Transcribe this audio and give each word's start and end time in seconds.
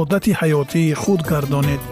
одати 0.00 0.32
ҳаётии 0.40 0.94
худ 1.02 1.20
гардонед. 1.30 1.82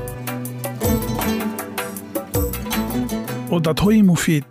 Одатҳои 3.57 4.03
муфид 4.11 4.45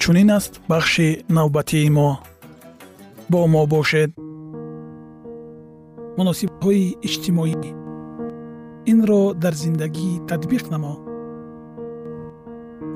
чунин 0.00 0.30
аст 0.38 0.52
бахши 0.70 1.08
навбатии 1.36 1.90
мо? 1.96 2.10
Бо 3.30 3.40
мо 3.52 3.62
бошед. 3.72 4.10
Муносибатҳои 6.18 6.84
иҷтимоӣ. 7.06 7.54
Инро 8.92 9.22
дар 9.42 9.54
зиндагӣ 9.62 10.10
татбиқ 10.28 10.64
намо. 10.72 10.94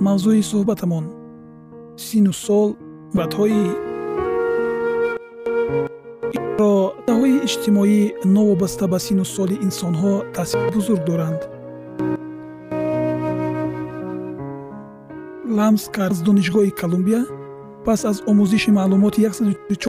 Мавзӯи 0.04 0.42
суҳбатамон 0.50 1.04
сину 2.04 2.32
сол 2.44 2.68
ватҳои 3.18 3.62
роҳои 7.24 7.44
иҷтимоӣ 7.48 8.00
новобаста 8.36 8.84
ба 8.92 8.98
сину 9.06 9.24
соли 9.34 9.56
инсонҳо 9.66 10.14
таъсири 10.36 10.70
бузург 10.76 11.02
доранд. 11.10 11.40
Ламс 15.58 15.84
кард 15.96 16.18
донишгоҳи 16.26 16.72
колумбия 16.80 17.22
пас 17.86 18.00
аз 18.10 18.18
омӯзиши 18.30 18.70
маълумоти 18.78 19.20
1 19.26 19.88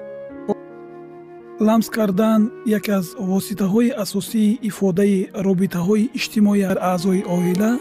ламс 1.67 1.87
кардан 1.97 2.41
яке 2.77 2.91
аз 2.99 3.07
воситаҳои 3.31 3.95
асосии 4.03 4.59
ифодаи 4.69 5.17
робитаҳои 5.47 6.09
иҷтимоӣ 6.17 6.61
дар 6.69 6.77
аъзои 6.91 7.21
оила 7.35 7.71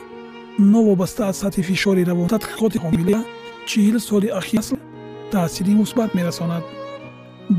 новобаста 0.74 1.22
аз 1.30 1.36
сатҳи 1.42 1.62
фишори 1.70 2.02
равон 2.10 2.28
тадқиқоти 2.34 2.78
ҳомила 2.84 3.20
чил 3.68 3.96
соли 4.08 4.28
ахир 4.40 4.64
таъсири 5.32 5.74
мусбат 5.80 6.10
мерасонад. 6.18 6.64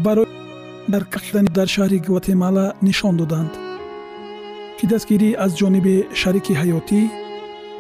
Барои 0.06 0.45
дар 0.94 1.04
кардани 1.14 1.50
дар 1.58 1.68
шаҳри 1.76 2.00
гватемала 2.08 2.66
нишон 2.88 3.14
доданд. 3.22 3.54
Ки 4.78 4.86
дастгирӣ 4.92 5.30
аз 5.46 5.52
ҷониби 5.60 5.96
шарики 6.22 6.54
ҳаётӣ 6.62 7.02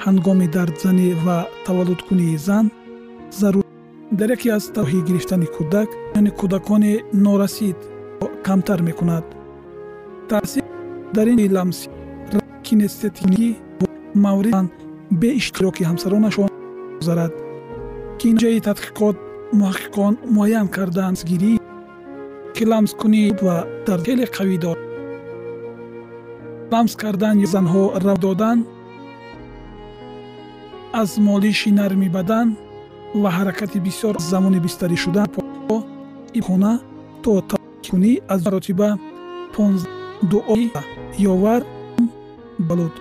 ҳангоми 0.05 0.47
дардзанӣ 0.55 1.09
ва 1.25 1.37
таваллудкунии 1.65 2.37
зан 2.47 2.65
зарур 3.39 3.65
дар 4.19 4.29
яке 4.35 4.49
аз 4.57 4.65
таҳоҳӣ 4.75 4.99
гирифтани 5.07 5.47
кӯдак 5.55 5.89
яъне 6.17 6.31
кӯдакони 6.39 6.93
норасид 7.25 7.79
камтар 8.45 8.79
мекунад. 8.89 9.25
Таъсир 10.29 10.63
дар 11.15 11.27
ин 11.33 11.39
ламси 11.55 11.87
кинестетикӣ 12.65 13.47
маврид 14.25 14.55
беиштироки 15.21 15.83
ҳамсаронашон 15.89 16.49
гузарад 16.99 17.33
ки 18.19 18.25
инҷои 18.31 18.59
тадқиқот 18.67 19.15
муҳаққиқон 19.59 20.13
муайян 20.35 20.67
кардаанд 20.75 21.19
гирӣ 21.29 21.51
ки 22.55 22.63
ламскунӣ 22.71 23.23
ва 23.45 23.57
дар 23.87 23.99
хеле 24.05 24.25
қавӣ 24.35 24.57
дорад 24.63 24.83
ламс 26.71 26.93
кардан 27.01 27.37
занҳо 27.53 27.83
рав 28.05 28.17
додан 28.25 28.57
аз 31.01 31.11
молиши 31.27 31.71
нарми 31.79 32.09
бадан 32.17 32.47
ва 33.21 33.29
ҳаракати 33.37 33.79
бисёр 33.87 34.15
замони 34.31 34.59
бистарӣ 34.65 34.97
шудан 35.03 35.27
хона 36.47 36.73
то 37.23 37.33
кунӣ 37.85 38.11
аз 38.33 38.39
маротиба 38.45 38.89
дуои 40.31 40.67
ёвар 41.33 41.61
балуд 42.69 42.93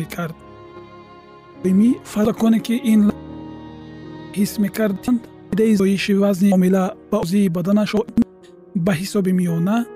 мекард 0.00 0.36
ми 1.80 1.88
фараконе 2.12 2.58
ки 2.66 2.74
ин 2.92 3.00
ҳис 4.36 4.52
мекарданд 4.64 5.20
идаи 5.52 5.74
зоиши 5.80 6.12
вазни 6.14 6.52
омила 6.56 6.84
ба 7.10 7.16
озии 7.24 7.48
баданаш 7.56 7.92
ба 8.74 8.92
ҳисоби 8.92 9.32
миёна 9.32 9.86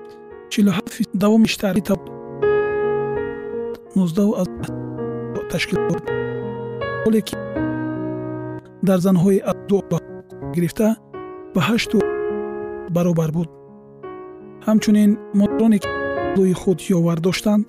47 0.50 1.06
давом 1.14 1.42
биштар 1.42 1.76
19 1.76 2.16
аз 4.40 4.48
ташкил 5.50 5.78
ҳоле 7.04 7.20
ки 7.28 7.36
дар 8.88 8.98
занҳои 9.06 9.38
гирифта 10.54 10.88
ба 11.54 11.60
ҳашту 11.68 11.98
баробар 12.96 13.30
буд. 13.36 13.48
Ҳамчунин 14.66 15.10
модароне 15.40 15.78
ки 15.82 15.88
лӯи 16.36 16.54
худ 16.60 16.78
ёвар 16.98 17.18
доштанд 17.26 17.66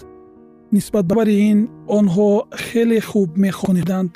нисбат 0.76 1.06
ба 1.10 1.14
бари 1.20 1.36
ин 1.52 1.60
онҳо 1.98 2.30
хеле 2.66 3.00
хуб 3.10 3.30
мехониданд 3.46 4.12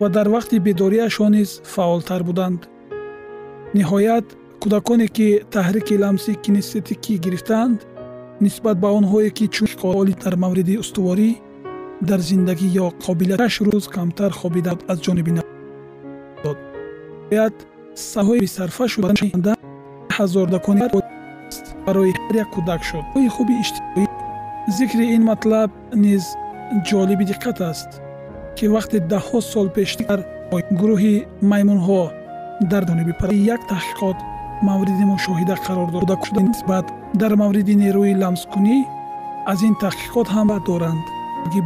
ва 0.00 0.06
дар 0.16 0.26
вақти 0.36 0.56
бедориашон 0.66 1.32
низ 1.38 1.50
фаъолтар 1.74 2.22
буданд. 2.28 2.60
Ниҳоят 3.76 4.26
кӯдаконе 4.62 5.06
ки 5.16 5.28
таҳрики 5.54 5.94
ламси 6.02 6.32
кинестетикӣ 6.44 7.14
гирифтаанд 7.24 7.78
нисбат 8.44 8.76
ба 8.82 8.88
онҳое 8.98 9.30
ки 9.36 9.44
чун 9.54 9.68
қоли 9.82 10.14
дар 10.22 10.34
мавриди 10.42 10.74
устуворӣ 10.82 11.30
дар 12.08 12.20
зиндагӣ 12.28 12.68
ё 12.84 12.86
қобилият 13.04 13.38
шаш 13.42 13.56
рӯз 13.66 13.86
камтар 13.96 14.32
хобида 14.40 14.72
аз 14.92 14.98
ҷониби 15.04 15.32
дод 16.44 16.58
бояд 17.30 17.54
саҳои 18.12 18.40
бисарфа 18.44 18.84
шуданда 18.92 19.52
ҳазордакони 20.16 20.80
барои 21.86 22.12
ҳар 22.18 22.34
як 22.42 22.48
кӯдак 22.54 22.82
шуд. 22.88 23.04
Ҳои 23.14 23.28
хуби 23.36 23.54
иҷтимоӣ 23.62 24.04
зикри 24.76 25.04
ин 25.16 25.22
матлаб 25.30 25.70
низ 26.04 26.24
ҷолиби 26.88 27.24
диққат 27.30 27.58
аст 27.70 27.90
ки 28.56 28.64
вақте 28.74 28.96
даҳҳо 29.12 29.38
сол 29.52 29.68
пештар 29.76 30.18
гурӯҳи 30.80 31.14
маймунҳо 31.50 32.02
дар 32.70 32.82
дониби 32.90 33.12
пара 33.20 33.34
як 33.54 33.60
таҳқиқот 33.72 34.18
мавриди 34.62 35.04
мушоҳида 35.12 35.56
қарор 35.66 35.90
дода 35.90 36.16
шуда 36.24 36.42
нисбат 36.42 36.86
дар 37.20 37.32
мавриди 37.42 37.74
нерӯи 37.82 38.14
ламскунӣ 38.22 38.76
аз 39.52 39.60
ин 39.68 39.74
таҳқиқот 39.82 40.26
ҳам 40.34 40.48
доранд 40.68 41.04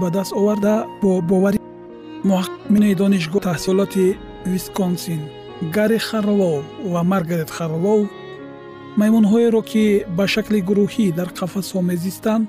ба 0.00 0.08
даст 0.16 0.32
оварда 0.40 0.74
бо 1.02 1.10
бовари 1.30 1.58
муҳаққиқини 2.28 2.94
донишгоҳ 3.02 3.42
таҳсилоти 3.48 4.06
висконсин 4.52 5.20
гари 5.76 5.98
харлоу 6.08 6.56
ва 6.92 7.00
маргарет 7.12 7.50
харлоу 7.56 8.00
маймунҳоеро 9.00 9.62
ки 9.70 9.84
ба 10.16 10.24
шакли 10.34 10.58
гурӯҳӣ 10.68 11.06
дар 11.18 11.28
қафасҳо 11.38 11.80
мезистанд 11.90 12.48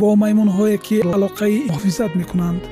бо 0.00 0.08
маймунҳое 0.22 0.76
ки 0.86 0.96
алоқаи 1.16 1.56
муҳофизат 1.70 2.12
мекунанд 2.20 2.62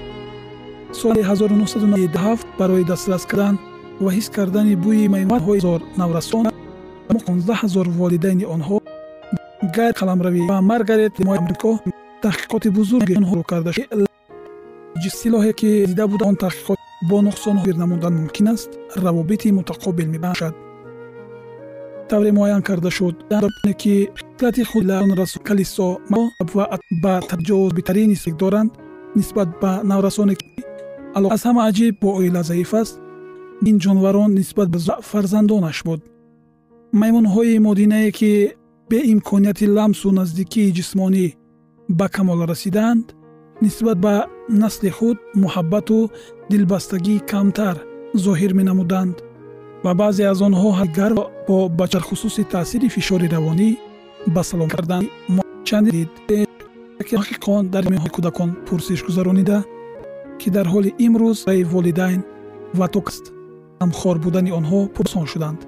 соли 1.01 1.23
1997 1.23 2.39
барои 2.59 2.85
дастрас 2.85 3.25
кардан 3.31 3.55
ва 4.05 4.11
ҳис 4.17 4.27
кардани 4.37 4.75
бӯи 4.85 5.09
маймунҳои 5.15 5.61
зорнаврасон 5.67 6.45
15000 7.11 7.89
волидайни 8.01 8.45
онҳо 8.55 8.77
гайр 9.77 9.93
қаламравӣ 10.01 10.41
ва 10.51 10.59
маргарет 10.71 11.15
мамрико 11.29 11.73
таҳқиқоти 12.25 12.69
бузурги 12.79 13.15
онҳоро 13.21 13.43
карда 13.53 13.71
силоҳе 15.23 15.53
ки 15.61 15.71
дида 15.91 16.05
буда 16.13 16.25
он 16.31 16.37
таҳқиқот 16.45 16.79
бо 17.11 17.17
нуқсонҳо 17.29 17.63
гир 17.67 17.77
намудан 17.83 18.15
мумкин 18.21 18.47
аст 18.55 18.71
равобити 19.05 19.49
мутақобил 19.59 20.09
мебошад 20.15 20.55
тавре 22.11 22.33
муайян 22.33 22.63
карда 22.63 22.91
шуд. 22.91 23.17
Ки 23.83 24.11
хислати 24.19 24.63
худонрас 24.71 25.33
калисо 25.49 25.99
ва 26.55 26.79
ба 27.03 27.21
таҷовузбитарин 27.31 28.11
истек 28.13 28.35
доранд 28.37 28.71
нисбат 29.17 29.49
ба 29.63 29.81
наврасоне 29.85 30.35
аз 31.35 31.43
ҳама 31.47 31.63
аҷиб 31.69 31.95
бо 32.03 32.09
оила 32.19 32.43
заиф 32.43 32.75
аст. 32.75 32.95
Ин 33.69 33.77
ҷонварон 33.85 34.31
нисбат 34.35 34.69
ба 34.75 34.79
фарзандонаш 35.11 35.79
буд 35.85 36.01
маймунҳои 36.93 37.59
модинае 37.59 38.11
ки 38.19 38.33
беимконияти 38.91 39.67
ламсу 39.77 40.11
наздикии 40.11 40.73
ҷисмонӣ 40.79 41.27
ба 41.99 42.07
камол 42.09 42.41
расидаанд 42.53 43.07
нисбат 43.63 43.99
ба 44.07 44.15
насли 44.63 44.91
худ 44.97 45.19
муҳаббату 45.43 45.99
дилбастагӣ 46.51 47.17
камтар 47.31 47.77
зоҳир 48.25 48.53
менамуданд 48.59 49.17
ва 49.85 49.93
баъзе 50.01 50.25
аз 50.33 50.39
онҳо 50.49 50.69
ҳаргар 50.81 51.13
бо 51.49 51.57
бачархусуси 51.81 52.43
таъсири 52.53 52.89
фишори 52.95 53.29
равонӣ 53.35 53.71
ба 54.35 54.43
салом 54.51 54.69
кардан 54.75 55.05
чандиқон 55.69 57.65
дар 57.75 57.85
меҳои 57.93 58.15
кӯдакон 58.17 58.51
пурсиш 58.67 59.01
гузаронида 59.09 59.59
ки 60.41 60.49
дар 60.57 60.67
ҳоли 60.73 60.91
имрӯз 61.07 61.39
раи 61.49 61.63
волидайн 61.73 62.21
ва 62.79 62.87
токаст 62.95 63.25
амхор 63.85 64.17
будани 64.25 64.51
онҳо 64.59 64.81
пурсон 64.97 65.27
шуданд 65.33 65.61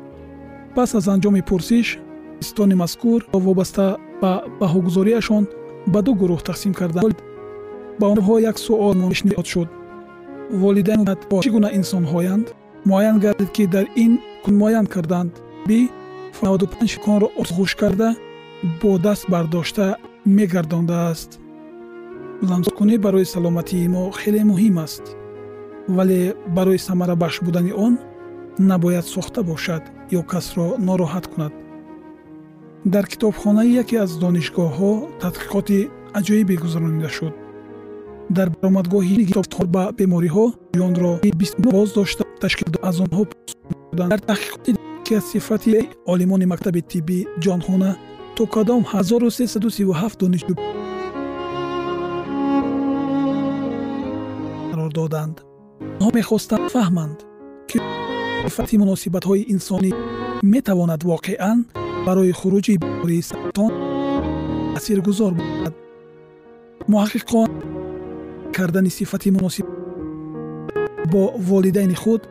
пас 0.74 0.94
аз 0.94 1.06
анҷоми 1.14 1.42
пурсиш 1.48 1.98
истони 2.40 2.74
мазкур 2.82 3.20
вобаста 3.46 3.86
ба 4.22 4.32
баҳогузориашон 4.60 5.44
ба 5.92 5.98
ду 6.06 6.12
гурӯҳ 6.20 6.40
тақсим 6.48 6.72
карданд 6.80 7.16
ба 8.00 8.06
онҳо 8.14 8.34
як 8.50 8.56
суол 8.66 8.96
пешниҳод 9.12 9.46
шуд. 9.52 9.68
Волидайн 10.62 11.02
чӣ 11.44 11.48
гуна 11.54 11.68
инсонҳоянд? 11.78 12.46
Муайян 12.90 13.18
гардид 13.24 13.50
ки 13.56 13.64
дар 13.74 13.86
ин 14.04 14.12
муайян 14.60 14.86
карданд. 14.94 15.32
Би 15.68 15.78
95 16.42 16.98
конро 17.04 17.28
озгӯш 17.40 17.72
карда 17.80 18.08
бо 18.80 18.90
даст 19.06 19.24
бардошта 19.32 19.86
мегардондааст. 20.36 21.30
Ламзкунӣ 22.48 22.96
барои 23.04 23.26
саломатии 23.34 23.88
мо 23.94 24.02
хеле 24.20 24.42
муҳим 24.50 24.76
аст. 24.86 25.04
Вале 25.96 26.20
барои 26.56 26.78
самарабахш 26.88 27.36
будани 27.46 27.72
он 27.86 27.94
набояд 28.58 29.06
сохта 29.14 29.40
бошад 29.42 29.82
ё 30.18 30.22
касро 30.32 30.66
нороҳат 30.88 31.26
кунад. 31.32 31.52
Дар 32.84 33.04
китобхонаи 33.12 33.70
яке 33.82 33.96
аз 34.04 34.12
донишгоҳҳо 34.22 34.92
тадқиқоти 35.22 35.78
аҷоибе 36.18 36.54
гузаронида 36.64 37.10
шуд. 37.16 37.34
Дар 38.36 38.48
баромадгоҳи 38.50 39.26
китобхо 39.28 39.64
ба 39.74 39.84
бемориҳо 39.98 40.46
ҷонро 40.78 41.12
боз 41.74 41.88
дошта 41.98 42.24
ташкил 42.42 42.68
аз 42.88 42.96
онҳо 43.04 43.22
дар 44.10 44.20
таҳқиқоти 44.30 44.70
ки 45.04 45.12
аз 45.18 45.24
сифати 45.32 45.70
олимони 46.12 46.46
мактаби 46.52 46.82
тибби 46.90 47.18
ҷонхона 47.44 47.90
то 48.36 48.42
кадом 48.54 48.82
1337 48.92 50.16
донишҷӯ 50.22 50.54
қарор 54.70 54.90
доданд. 55.00 55.36
Онҳо 56.00 56.10
мехостанд 56.18 56.66
фаҳманд 56.74 57.18
ки 57.70 57.78
сифати 58.44 58.76
муносибатҳои 58.82 59.46
инсонӣ 59.54 59.90
метавонад 60.54 61.00
воқеан 61.10 61.58
барои 62.06 62.32
хуруҷи 62.40 62.74
бемории 62.82 63.22
саратон 63.30 63.72
таъсиргузор 64.74 65.32
бошад 65.40 65.74
муҳаққиқон 66.92 67.48
кардани 68.56 68.90
сифати 68.98 69.30
муносиб 69.36 69.66
бо 71.12 71.22
волидайни 71.48 71.96
худ 72.02 72.22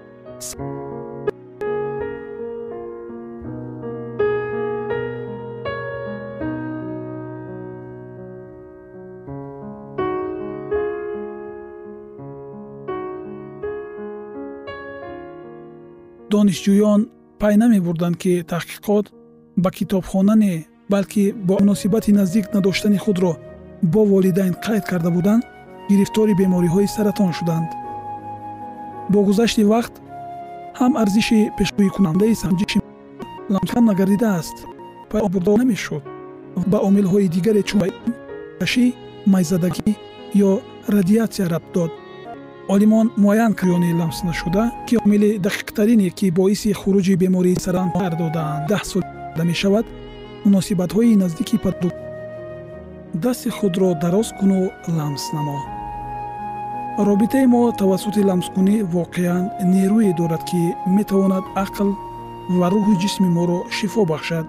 донишҷӯён 16.52 17.02
пай 17.42 17.54
намебурданд 17.64 18.16
ки 18.22 18.34
таҳқиқот 18.52 19.06
ба 19.64 19.70
китобхона 19.78 20.36
не 20.36 20.54
балки 20.90 21.24
бо 21.48 21.54
муносибати 21.62 22.12
наздик 22.20 22.46
надоштани 22.54 22.98
худро 23.06 23.34
бо 23.94 24.02
волидайн 24.12 24.54
қайд 24.66 24.84
карда 24.92 25.10
буданд 25.18 25.44
гирифтори 25.90 26.34
бемориҳои 26.42 26.88
саратон 26.96 27.32
шуданд. 27.38 27.70
Бо 29.12 29.20
гузашти 29.28 29.64
вақт 29.74 29.94
ҳам 30.80 30.94
арзиши 31.02 31.40
пешгӯикунандаи 31.58 32.40
санҷиши 32.44 32.80
ламкам 33.54 33.86
нагардидааст 33.90 34.58
пайбурдо 35.12 35.54
намешуд. 35.58 36.04
Ба 36.72 36.78
омилҳои 36.88 37.28
дигаре 37.36 37.64
чун 37.70 37.82
кашӣ 38.60 38.86
майзадагӣ 39.34 39.90
ё 40.48 40.52
радиатсия 40.96 41.46
рабт 41.54 41.70
дод 41.76 41.92
олимон 42.76 43.08
муайян 43.24 43.54
кӯёни 43.60 43.92
ламс 44.00 44.18
нашуда 44.24 44.64
ки 44.88 44.96
омили 45.04 45.30
дақиқтарине 45.46 46.10
ки 46.18 46.28
боиси 46.40 46.72
хуруҷи 46.80 47.16
бемории 47.22 47.62
саратон 47.66 47.92
қар 48.02 48.14
додаанд. 48.22 48.68
Даҳ 48.72 48.84
сол 48.92 49.04
мешавад 49.52 49.86
муносибатҳои 50.46 51.20
наздики 51.24 51.58
паду 51.64 51.90
дасти 53.24 53.50
худро 53.58 53.90
дароз 54.04 54.30
куну 54.40 54.60
ламс 54.98 55.24
намо 55.36 55.58
робитаи 57.10 57.46
мо 57.54 57.62
тавассути 57.82 58.22
ламскунӣ 58.30 58.76
воқеан 58.96 59.44
нерӯе 59.74 60.12
дорад 60.20 60.44
ки 60.50 60.62
метавонад 60.98 61.46
ақл 61.64 61.90
ва 62.60 62.68
рӯҳи 62.74 62.96
ҷисми 63.02 63.30
моро 63.38 63.60
шифо 63.78 64.02
бахшад. 64.12 64.46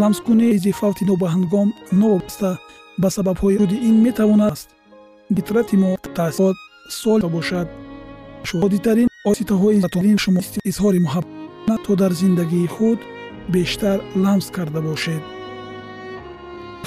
Ламскунӣ 0.00 0.46
изи 0.56 0.72
фавти 0.80 1.04
нобаҳангом 1.10 1.68
новобаста 2.00 2.50
ба 3.02 3.08
сабабҳои 3.16 3.58
руди 3.60 3.76
ин 3.88 3.96
метавонаст 4.06 4.68
фитрати 5.36 5.76
мо 5.82 5.90
таъсирот 6.16 6.56
сол 6.90 7.20
бошад. 7.36 7.68
Оддитарин 8.64 9.08
оситаҳои 9.30 9.80
затонин 9.84 10.18
шумо 10.24 10.40
изҳори 10.70 11.00
муҳаббат 11.06 11.80
то 11.86 11.92
дар 12.00 12.12
зиндагии 12.20 12.66
худ 12.74 12.98
бештар 13.54 13.98
ламс 14.24 14.46
карда 14.56 14.80
бошед. 14.88 15.22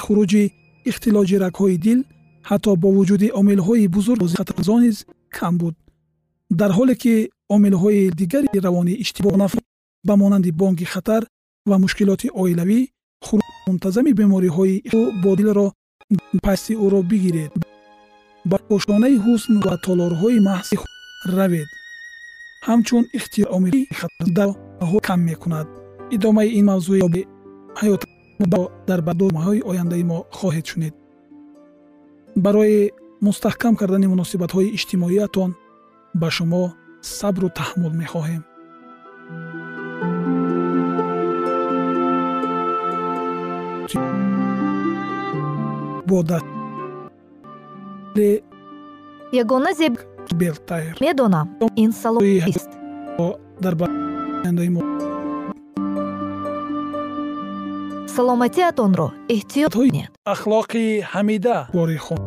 Хуруҷи 0.04 0.44
ихтилоҷи 0.90 1.36
рагҳои 1.44 1.76
дил 1.86 2.00
ҳатто 2.48 2.70
бо 2.82 2.88
вуҷуди 2.96 3.28
омилҳои 3.40 3.86
бузург 3.96 4.20
хатарзо 4.38 4.76
низ 4.84 4.96
кам 5.36 5.54
буд. 5.60 5.74
Дар 6.60 6.70
ҳоле 6.78 6.94
ки 7.02 7.14
омилҳои 7.54 8.02
дигари 8.20 8.48
равонӣ 8.66 8.94
иштибоҳнаф 9.04 9.52
ба 10.06 10.14
монанди 10.22 10.50
бонки 10.60 10.84
хатар 10.92 11.22
ва 11.70 11.76
мушкилоти 11.84 12.28
оилавӣ 12.42 12.80
мунтазами 13.68 14.12
бемориҳои 14.20 14.76
бо 15.22 15.30
дилро 15.38 15.66
пасти 16.44 16.74
ӯро 16.84 17.00
бигиред 17.10 17.52
ба 18.44 18.56
ошонаи 18.74 19.16
ҳусн 19.24 19.54
ва 19.64 19.74
толорҳои 19.86 20.38
маҳси 20.48 20.76
равед. 21.36 21.68
Ҳамчун 22.68 23.04
ихтиёромили 23.18 23.82
хатардаҳо 23.98 24.98
кам 25.08 25.20
мекунад. 25.30 25.66
Идомаи 26.16 26.48
ин 26.58 26.64
мавзӯи 26.70 27.00
ҳаёт 27.80 28.02
дар 28.88 29.00
бадомаҳои 29.08 29.64
ояндаи 29.70 30.04
мо 30.10 30.18
хоҳед 30.38 30.66
шунид 30.70 30.94
барои 32.44 32.90
мустаҳкам 33.26 33.74
кардани 33.80 34.06
муносибатҳои 34.12 34.72
иҷтимоиятон 34.76 35.50
ба 36.20 36.28
шумо 36.36 36.62
сабру 37.18 37.48
таҳаммул 37.58 37.94
мехоҳем. 38.02 38.42
Бо 46.08 46.18
даст 46.30 46.59
ягона 49.32 49.72
зеб 49.74 49.98
белтайр 50.34 50.96
медонам 51.00 51.48
ин 51.76 51.92
саломист 51.92 52.70
дар 53.60 53.74
ояндаи 54.44 54.68
мо 54.68 54.82
саломатиатонро 58.14 59.08
эҳтиёт 59.28 59.72
кунед 59.72 60.10
ахлоқи 60.26 61.02
ҳамида. 61.12 61.56
Бори 61.72 61.96
хун 61.96 62.20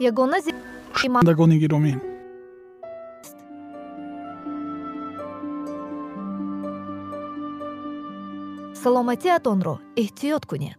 ягона 0.00 0.38
дагони 1.28 1.58
гиромӣ 1.58 2.07
саломатиатонро 8.82 9.74
эҳтиёт 10.02 10.44
кунед. 10.50 10.78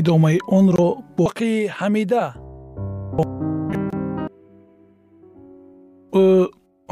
Идомаи 0.00 0.38
онро 0.58 0.88
боқи 1.18 1.52
ҳамида. 1.78 2.24
Ӯ 6.22 6.26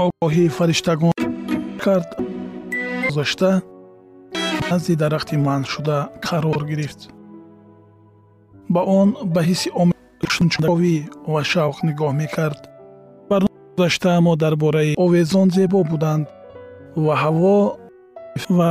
огоҳии 0.04 0.54
фариштагон 0.58 1.12
кард 1.84 2.10
гузашта 3.06 3.50
назди 4.70 4.94
дарахти 5.02 5.36
манъ 5.46 5.66
шуда 5.72 5.98
қарор 6.26 6.62
гирифт. 6.70 7.00
Ба 8.74 8.80
он 8.98 9.08
ба 9.34 9.40
ҳисси 9.48 9.68
омӯшунчавӣ 9.80 10.96
ва 11.32 11.40
шавқ 11.52 11.76
нигоҳ 11.88 12.12
мекард. 12.22 12.60
Баргузашта 13.30 14.12
мо 14.26 14.32
дар 14.42 14.54
бораи 14.62 14.94
овезон 15.04 15.48
зебо 15.56 15.80
буданд 15.90 16.26
ва 17.04 17.14
ҳаво 17.22 17.58
ва 18.58 18.70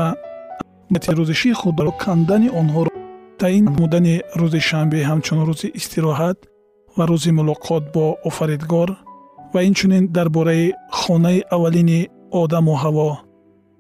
рӯзиши 1.20 1.52
худро 1.62 1.92
кандани 2.04 2.50
онҳоро 2.60 2.92
таъин 3.42 3.66
намудани 3.66 4.16
рӯзи 4.40 4.62
шанбе 4.70 5.00
ҳамчун 5.10 5.40
рӯзи 5.50 5.68
истироҳат 5.80 6.38
ва 6.98 7.04
рӯзи 7.12 7.32
мулоқот 7.40 7.84
бо 7.94 8.06
офаридгор 8.30 8.90
ва 9.54 9.60
инчунин 9.70 10.04
дар 10.16 10.28
бораи 10.36 10.74
хонаи 11.00 11.40
аввалини 11.56 12.00
одаму 12.42 12.74
ҳаво 12.84 13.10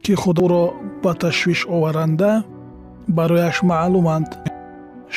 ки 0.03 0.13
худоро 0.22 0.63
ба 1.03 1.12
ташвиш 1.22 1.60
оваранда 1.75 2.32
барояш 3.18 3.58
маълуманд. 3.70 4.30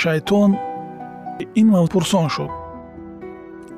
Шайтон 0.00 0.50
ин 1.60 1.66
мавзӯъ 1.74 1.92
пурсон 1.92 2.28
шуд. 2.34 2.50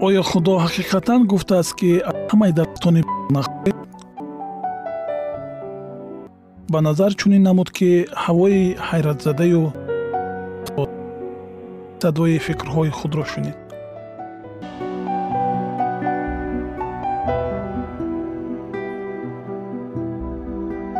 Оё 0.07 0.23
худо 0.31 0.53
ҳақиқатан 0.65 1.21
гуфтааст 1.31 1.73
ки 1.79 1.91
ҳамаи 2.31 2.53
дархтони 2.59 3.03
нахӯред 3.35 3.79
ба 6.69 6.81
назар 6.81 7.13
чунин 7.15 7.43
намуд 7.49 7.69
ки 7.77 7.91
ҳавои 8.25 8.77
ҳайратзадаю 8.89 9.63
садои 12.03 12.39
фикрҳои 12.47 12.91
худро 12.99 13.25
шунид. 13.33 13.57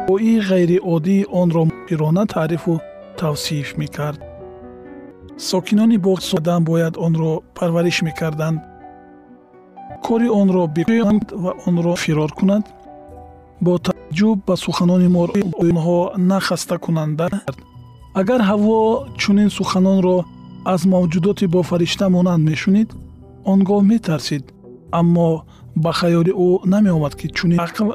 Бои 0.09 0.33
ғайриоддии 0.51 1.27
онро 1.41 1.63
пирона 1.87 2.25
таърифу 2.35 2.75
тавсиф 3.19 3.69
мекард. 3.81 4.21
Сокинони 5.49 5.99
боғ 6.07 6.19
одам 6.39 6.63
бояд 6.71 6.95
онро 7.07 7.31
парвариш 7.57 7.99
мекарданд. 8.09 8.61
Кори 10.07 10.29
онро 10.41 10.63
бикунад 10.77 11.27
ва 11.43 11.53
онро 11.67 11.93
фирор 12.05 12.31
кунад. 12.39 12.65
Бо 13.65 13.73
таъҷҷуб 14.17 14.39
ба 14.49 14.57
суханони 14.57 15.09
мо 15.15 15.23
онҳо 15.67 16.01
нахастакунанда 16.31 17.27
агар 18.21 18.41
ҳаво 18.51 18.79
чунин 19.23 19.51
суханонро 19.59 20.17
аз 20.73 20.81
мавҷудоти 20.95 21.47
бофаришта 21.55 22.07
монанд 22.17 22.43
мешунид 22.51 22.89
он 23.51 23.59
гоҳ 23.69 23.83
метарсид. 23.93 24.45
Аммо 25.01 25.29
ба 25.85 25.91
хаёли 26.01 26.33
ӯ 26.47 26.49
намеомад 26.73 27.15
ки 27.19 27.27
чунин 27.37 27.59
ақл 27.67 27.89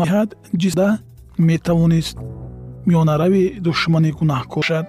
маҳад 0.00 0.28
ҷисда 0.62 0.88
метавонист 1.48 2.16
миёнарави 2.88 3.44
душмани 3.66 4.10
гунаҳкор 4.18 4.62
бошад 4.62 4.86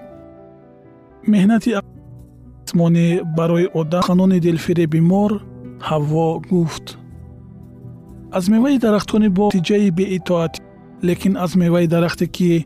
меҳнати 1.34 1.70
исмонӣ 2.68 3.06
барои 3.38 3.66
одам 3.80 4.02
суханони 4.04 4.38
дилфиреби 4.46 5.00
мор 5.12 5.32
ҳавво 5.90 6.28
гуфт 6.52 6.86
аз 8.38 8.50
меваи 8.52 8.78
дарахтони 8.84 9.30
боғ 9.38 9.50
натиҷаи 9.54 9.92
беитоат 9.92 10.54
лекин 11.08 11.38
аз 11.38 11.56
меваи 11.56 11.88
дарахте 11.88 12.28
ки 12.28 12.66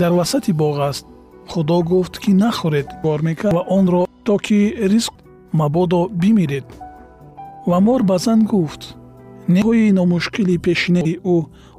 дар 0.00 0.12
васати 0.12 0.52
боғ 0.52 0.76
аст. 0.90 1.06
Худо 1.50 1.82
гуфт 1.82 2.14
ки 2.22 2.30
нахӯред 2.42 2.88
кор 3.02 3.20
мекард 3.22 3.54
ва 3.54 3.62
онро 3.78 4.06
то 4.24 4.36
ки 4.38 4.58
ризқ 4.92 5.14
мабодо 5.52 6.08
бимиред. 6.20 6.66
Ва 7.66 7.78
мор 7.80 8.02
ба 8.02 8.18
зан 8.18 8.40
гуфт 8.52 8.82
неҳои 9.54 9.92
номушкили 9.98 10.56
пешинаи 10.66 11.14
ӯ 11.34 11.36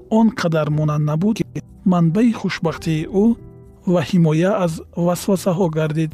он 0.09 0.27
қадар 0.39 0.67
монанд 0.77 1.05
набуд 1.09 1.35
ки 1.37 1.45
манбаи 1.91 2.31
хушбахтии 2.39 3.07
ӯ 3.23 3.25
ва 3.93 4.01
ҳимоя 4.09 4.51
аз 4.65 4.73
васвасаҳо 5.05 5.67
гардид. 5.77 6.11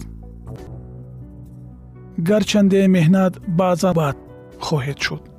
Гарчанде 2.28 2.80
меҳнат 2.96 3.34
баъзан 3.60 3.94
бад 3.94 4.16
хоҳед 4.68 5.00
шуд 5.06 5.35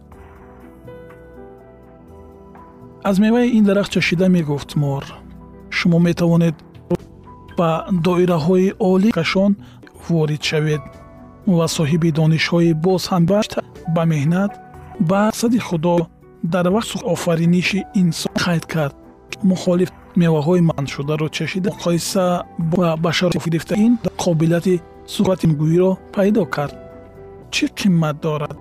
аз 3.09 3.19
меваи 3.19 3.49
ин 3.59 3.65
дарахт 3.65 3.93
чашида 3.93 4.29
мегуфт 4.29 4.71
мор. 4.77 5.05
Шумо 5.71 5.99
метавонед 5.99 6.55
ба 7.59 7.71
доираҳои 8.05 8.75
олӣ 8.91 9.11
кашон 9.19 9.53
ворид 10.09 10.43
шавед 10.51 10.83
ва 11.57 11.67
соҳиби 11.77 12.11
донишҳои 12.19 12.73
боз 12.85 13.03
ҳам 13.13 13.25
ба 13.95 14.03
меҳнат 14.13 14.53
ба 15.11 15.21
мақсади 15.31 15.61
худо 15.69 15.95
дар 16.55 16.67
вақт 16.77 16.93
офариниши 17.15 17.81
инсон 18.01 18.33
қайд 18.45 18.65
кард. 18.75 18.95
Мухолиф 19.51 19.91
меваҳои 20.23 20.63
манъшударо 20.71 21.29
чашида 21.37 21.69
муқоиса 21.71 22.25
ба 22.77 22.87
башар 23.05 23.31
гирифта 23.45 23.75
ин 23.87 23.93
қобилияти 24.25 24.75
суҳбатгӯиро 25.15 25.91
пайдо 26.15 26.45
кард. 26.57 26.75
Чӣ 27.55 27.65
қимат 27.79 28.17
дорад? 28.25 28.57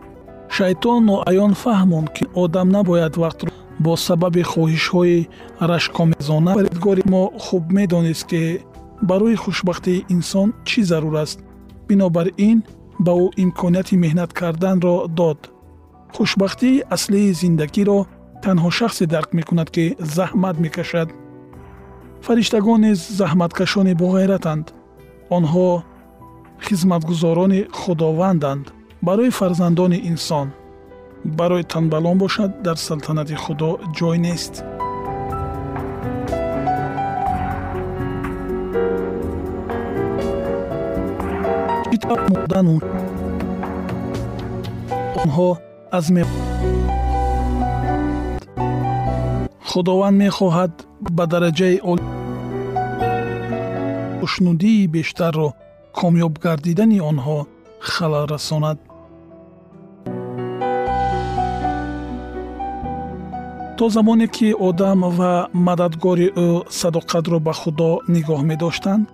Шайтон 0.55 0.99
ноаён 1.09 1.53
фаҳмонд 1.63 2.09
ки 2.15 2.23
одам 2.43 2.67
набояд 2.75 3.15
вақтро 3.23 3.49
бо 3.79 3.97
сабаби 3.97 4.43
хоҳишҳои 4.51 5.27
рашкомезона 5.71 6.51
паредгори 6.57 7.03
мо 7.13 7.23
хуб 7.45 7.63
медонист 7.77 8.25
ки 8.29 8.41
барои 9.09 9.35
хушбахтии 9.43 10.05
инсон 10.15 10.47
чӣ 10.67 10.81
зарур 10.89 11.15
аст? 11.23 11.39
Бинобар 11.87 12.27
ин 12.49 12.57
ба 13.05 13.13
ӯ 13.23 13.25
имконияти 13.43 13.95
меҳнат 14.03 14.31
карданро 14.39 14.95
дод. 15.19 15.39
Хушбахтии 16.15 16.83
аслии 16.95 17.33
зиндагиро 17.41 17.99
танҳо 18.43 18.69
шахсе 18.79 19.05
дарк 19.13 19.29
мекунад 19.39 19.69
ки 19.75 19.85
заҳмат 20.15 20.55
мекашад. 20.63 21.09
Фариштагон 22.25 22.79
низ 22.85 22.99
заҳматкашони 23.19 23.93
боғайратанд. 24.03 24.65
Онҳо 25.37 25.67
хизматгузорони 26.65 27.61
худованданд. 27.79 28.65
Барои 29.07 29.31
фарзандони 29.39 29.99
инсон 30.11 30.47
барои 31.25 31.63
танбалон 31.63 32.17
бошад 32.17 32.51
дар 32.61 32.77
салтанати 32.77 33.35
худо 33.43 33.69
ҷой 33.97 34.17
нест. 34.17 34.63
Мурдану 42.31 42.75
онҳо 45.21 45.49
аз 45.97 46.05
худованд 49.69 50.17
мехоҳад 50.23 50.73
ба 51.17 51.23
дараҷаи 51.31 51.75
хушнудии 54.19 54.87
бештарро 54.95 55.47
комёб 55.99 56.33
гардидани 56.45 56.99
онҳо 57.11 57.37
халал 57.91 58.25
расонад 58.35 58.77
то 63.77 63.89
замоне 63.89 64.27
ки 64.27 64.55
одам 64.67 64.99
ва 65.17 65.49
мададгори 65.53 66.27
ӯ 66.45 66.47
садоқатро 66.79 67.39
ба 67.47 67.53
худо 67.61 67.89
нигоҳ 68.13 68.41
медоштанд 68.51 69.05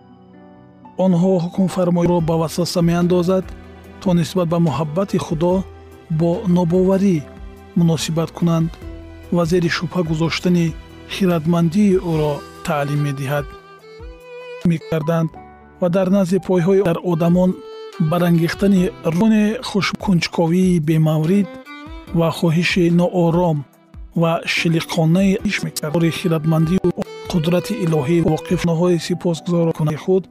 онҳо 1.05 1.31
ҳукмфармоиро 1.43 2.17
ба 2.29 2.35
васваса 2.41 2.81
меандозад 2.89 3.45
то 4.01 4.09
нисбат 4.19 4.47
ба 4.53 4.57
муҳаббати 4.67 5.17
худо 5.25 5.53
бо 6.19 6.31
нобоварӣ 6.55 7.17
муносибат 7.77 8.29
кунанд 8.37 8.69
ва 9.35 9.43
зери 9.51 9.69
шубҳа 9.77 10.01
гузоштани 10.09 10.65
хиратмандии 11.13 11.99
ӯро 12.11 12.33
таълим 12.65 13.01
медиҳад. 13.07 13.45
Мекарданд 14.69 15.29
ва 15.81 15.87
дар 15.95 16.07
назди 16.17 16.37
пойҳои 16.47 16.83
дар 16.89 16.99
одамон 17.11 17.51
барангехтани 18.11 18.83
рӯни 19.15 19.45
хушкунҷковии 19.69 20.81
бемаврид 20.87 21.47
ва 22.19 22.27
хоҳиши 22.37 22.83
ноором 22.99 23.57
ва 24.15 24.41
шилиқонаи 24.45 25.39
иш 25.45 25.63
мекард. 25.63 25.93
Хиратмандию 26.19 26.79
қудрати 27.31 27.73
илоҳӣ 27.85 28.17
воқифноҳои 28.33 28.99
сипосгузоркунаи 29.07 29.95
худ 30.03 30.23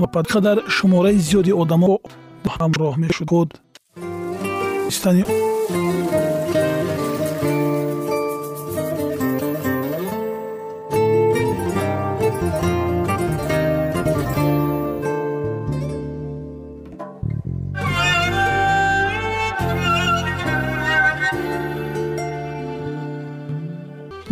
ва 0.00 0.06
падқадар 0.14 0.56
шумораи 0.76 1.18
зиёди 1.26 1.52
одамо 1.62 1.98
бо 2.44 2.48
ҳамроҳ 2.58 2.94
мешуд 3.02 3.50
истани 4.88 5.24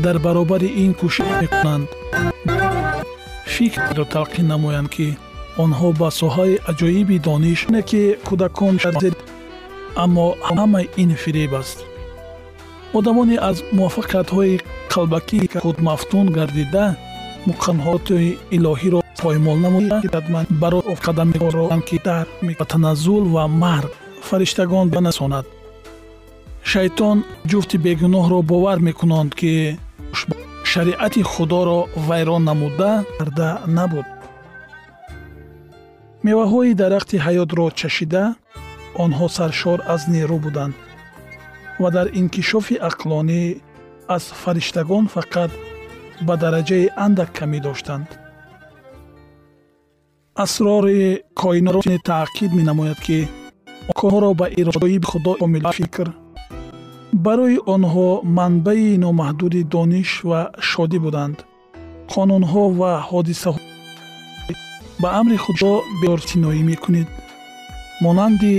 дар 0.04 0.18
баробари 0.26 0.68
ин 0.84 0.92
кӯшиш 1.00 1.28
мекунанд. 1.42 1.88
Фикрро 3.54 4.04
талқин 4.14 4.46
намоянд 4.52 4.88
ки 4.94 5.08
онҳо 5.64 5.88
ба 6.00 6.08
соҳаи 6.20 6.60
аҷоиби 6.70 7.16
дониш 7.26 7.60
не 7.74 7.82
ки 7.90 8.02
кӯдакон 8.26 8.74
аммо 10.04 10.26
ҳама 10.48 10.80
ин 11.02 11.10
фиреб 11.22 11.52
аст. 11.60 11.78
Одамоне 12.98 13.36
аз 13.48 13.56
муваффақиятҳои 13.78 14.54
қалбакӣ 14.92 15.38
худ 15.62 15.76
мафтун 15.88 16.26
гардида 16.36 16.86
муқамҳоти 17.48 18.36
илоҳиро 18.56 19.00
поймол 19.22 19.58
намояд 19.66 20.04
барои 20.62 20.94
қадам 21.06 21.30
ки 21.88 21.96
дар 22.06 22.26
таназзул 22.72 23.24
ва 23.34 23.44
марг 23.64 23.90
фариштагон 24.28 24.86
банасонад 24.96 25.46
шайтон 26.70 27.16
ҷуфти 27.50 27.76
бегуноҳро 27.86 28.38
бовар 28.52 28.78
мекунанд 28.88 29.30
ки 29.40 29.52
шариати 30.74 31.22
худоро 31.22 31.86
вайрон 32.08 32.42
намуда 32.44 33.04
карда 33.18 33.50
набуд. 33.76 34.06
Меваҳои 36.26 36.74
дарахти 36.82 37.16
ҳаётро 37.26 37.66
чашида 37.80 38.24
онҳо 39.04 39.26
саршор 39.38 39.78
аз 39.94 40.02
нерӯ 40.14 40.38
буданд 40.44 40.74
ва 41.82 41.88
дар 41.96 42.06
инкишофи 42.20 42.76
ақлонӣ 42.88 43.42
аз 44.16 44.24
фариштагон 44.42 45.04
фақат 45.14 45.50
ба 46.26 46.34
дараҷаи 46.42 46.86
андак 47.06 47.30
камӣ 47.38 47.58
доштанд. 47.66 48.08
Асрори 50.44 51.02
коинот 51.40 51.84
таъкид 52.10 52.52
менамояд 52.58 52.98
ки 53.06 53.18
корҳоро 53.98 54.30
ба 54.40 54.46
иродаи 54.60 54.98
худо 55.10 55.32
комилфикр 55.42 56.08
барои 57.26 57.58
онҳо 57.74 58.08
манбаи 58.38 58.90
номаҳдуди 59.04 59.62
дониш 59.74 60.10
ва 60.28 60.40
шодӣ 60.70 60.98
буданд. 61.04 61.36
Қонунҳо 62.12 62.64
ва 62.80 62.92
ҳодисаҳо 63.08 63.60
ба 65.02 65.08
амри 65.20 65.36
худо 65.44 65.72
беортиноӣ 66.02 66.60
мекунед 66.70 67.08
монанди 68.04 68.54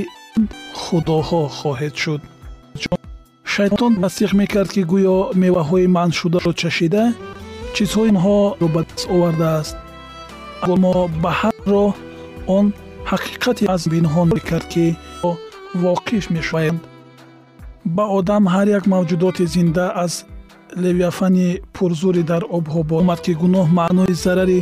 худоҳо 0.82 1.42
хоҳед 1.58 1.96
шуд. 2.04 2.22
Шайтон 3.54 3.92
тасдиқ 4.04 4.32
мекард 4.42 4.70
ки 4.76 4.82
гӯё 4.92 5.18
меваҳои 5.44 5.88
манъшударо 5.98 6.52
чашида 6.62 7.04
чизҳои 7.76 8.10
онҳоро 8.14 8.68
ба 8.76 8.82
даст 8.88 9.06
овардааст. 9.14 9.76
Аммо 10.74 10.94
ба 11.24 11.32
ҳар 11.40 11.56
роҳ 11.72 11.92
он 12.58 12.66
ҳақиқати 13.12 13.64
аз 13.76 13.82
пинҳон 13.92 14.28
мекард 14.38 14.68
ки 14.74 14.86
воқиф 15.86 16.26
мешаванд 16.38 16.80
ба 17.86 18.04
одам 18.18 18.44
ҳар 18.54 18.68
як 18.78 18.84
мавҷудоти 18.94 19.46
зинда 19.46 19.86
аз 20.04 20.26
левиафани 20.84 21.50
пурзури 21.74 22.24
дар 22.32 22.44
обҳо 22.58 22.82
омад 23.02 23.20
ки 23.26 23.34
гуноҳ 23.42 23.68
маънои 23.80 24.14
зарари 24.24 24.60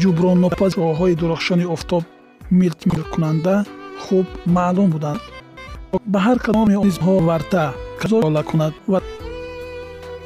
ҷуброннопазоҳои 0.00 1.18
дурахшони 1.20 1.66
офтоб 1.74 2.02
милтмилкунанда 2.60 3.54
хуб 4.04 4.26
маълум 4.56 4.88
буданд. 4.94 5.20
Ба 6.12 6.18
ҳар 6.26 6.38
кадоми 6.46 6.76
онҳо 6.84 7.14
варта 7.30 7.62
казола 8.00 8.42
кунад 8.50 8.72
ва 8.92 8.98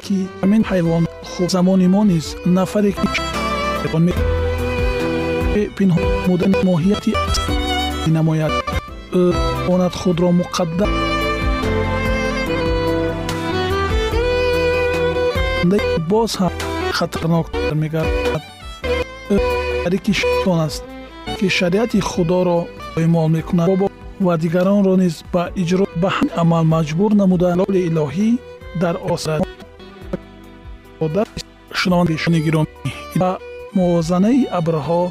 ки 0.04 0.16
ҳамин 0.42 0.62
ҳайвон 0.70 1.02
хуб 1.30 1.48
замони 1.56 1.88
мо 1.94 2.02
низ 2.10 2.26
нафаре 2.56 2.90
пинҳон 5.76 6.04
будани 6.26 6.56
моҳияти 6.68 7.12
намояд. 8.16 8.52
Онад 9.74 9.94
худро 10.00 10.28
муқаддам 10.40 10.90
боз 16.10 16.32
ҳам 16.40 16.52
хатарноктар 16.98 17.74
мегардад. 17.82 18.42
Ки 20.04 20.12
шайтон 20.20 20.60
аст 20.66 20.82
ки 21.38 21.48
шариати 21.48 22.00
худоро 22.00 22.58
эъмол 22.96 23.28
мекунад. 23.28 23.68
Ва 24.26 24.34
дигаронро 24.38 24.94
низ 24.96 25.14
ба 25.32 25.42
иҷро 25.62 25.84
ба 26.02 26.08
ҳамин 26.16 26.30
амал 26.42 26.64
маҷбур 26.74 27.10
намуда. 27.20 27.48
Лоли 27.60 27.80
илоҳӣ 27.88 28.30
дар 28.82 28.96
осад. 29.14 29.42
Шунавандагони 31.80 32.40
гиромӣ 32.46 32.72
ба 33.20 33.30
мувозанаи 33.78 34.42
абрҳо 34.58 35.04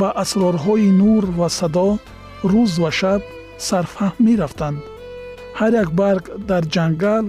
ба 0.00 0.08
асрорҳои 0.22 0.88
нур 1.00 1.24
ва 1.38 1.48
садо 1.58 1.88
рӯз 2.52 2.72
ва 2.82 2.90
шаб 3.00 3.20
сарфаҳм 3.68 4.16
мерафтанд. 4.26 4.78
Ҳар 5.58 5.72
як 5.82 5.88
барг 6.00 6.24
дар 6.50 6.62
ҷангал 6.74 7.24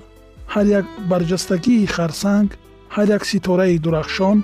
ҳар 0.54 0.66
як 0.80 0.86
барҷастагии 1.12 1.92
харсанг 1.96 2.50
ҳар 2.96 3.08
як 3.18 3.24
ситораи 3.32 3.76
дурахшон 3.86 4.38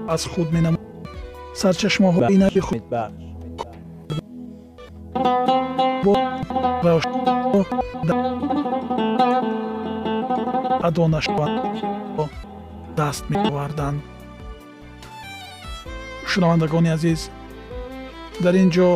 аз 0.08 0.26
худ 0.26 0.52
менам 0.52 0.78
сарчашмаҳои 1.62 2.38
нави 2.38 2.60
худ 2.60 2.84
адонашаванд 10.88 11.60
даст 12.98 13.24
меоварданд. 13.30 14.02
Шунавандагони 16.32 16.90
азиз 16.96 17.22
дар 18.44 18.54
ин 18.64 18.70
ҷо 18.76 18.90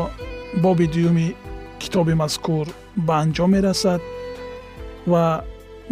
боби 0.64 0.88
дуюми 0.94 1.36
китоби 1.82 2.14
мазкур 2.22 2.66
ба 3.08 3.14
анҷом 3.24 3.50
мерасад 3.56 4.02
ва 5.12 5.24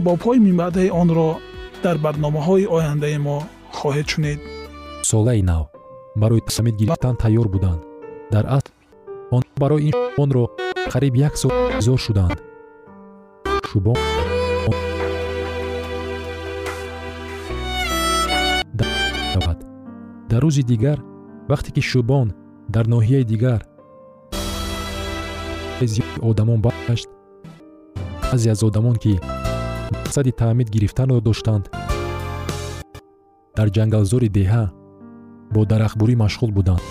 бобҳои 0.05 0.39
минбаъдаи 0.47 0.89
онро 1.01 1.29
дар 1.83 1.97
барномаҳои 2.05 2.69
ояндаи 2.77 3.17
мо 3.27 3.37
хоҳед 3.77 4.07
шунид. 4.13 4.39
Солаи 5.11 5.41
нав 5.51 5.63
барои 6.21 6.41
самид 6.57 6.75
гирифтан 6.81 7.15
тайёр 7.23 7.47
буданд. 7.55 7.81
Дар 8.33 8.45
асл 8.57 8.71
он 9.35 9.43
барои 9.61 9.83
ин 9.89 9.93
шубонро 9.93 10.43
қариб 10.93 11.13
як 11.27 11.33
сол 11.41 11.51
интизор 11.71 11.99
шуданд. 12.05 12.37
Шубон 13.69 13.97
дар 20.35 20.43
рӯзи 20.43 20.63
дигар 20.71 20.99
вақте 21.51 21.69
ки 21.75 21.81
шӯбон 21.89 22.27
дар 22.73 22.85
ноҳияи 22.93 23.25
дигар 23.31 23.61
зиёди 25.93 26.19
одамон 26.29 26.59
баргашт 26.65 27.09
баъзе 28.29 28.49
аз 28.53 28.61
одамон 28.67 28.95
ки 29.03 29.13
мақсади 29.93 30.31
таъмид 30.41 30.69
гирифтанро 30.75 31.17
доштанд. 31.27 31.65
дар 33.57 33.67
ҷангалзори 33.75 34.29
деҳа 34.37 34.63
бо 35.53 35.61
дарахтбурӣ 35.71 36.15
машғул 36.23 36.51
буданд 36.57 36.83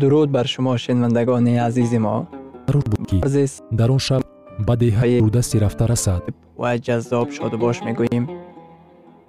дуруд 0.00 0.30
бар 0.30 0.46
шумо 0.46 0.76
шунавандагони 0.78 1.54
азизи 1.68 1.98
мо 1.98 2.26
зарур 2.66 2.84
буд 2.90 3.02
ки 3.08 3.16
азиз 3.24 3.52
дар 3.70 3.90
он 3.90 3.98
шаб 3.98 4.22
ба 4.66 4.74
деҳаи 4.76 5.20
рудасти 5.24 5.56
рафта 5.64 5.84
расад 5.92 6.22
ва 6.62 6.70
ҷаззоб 6.86 7.28
шодубош 7.36 7.76
мегӯем 7.86 8.24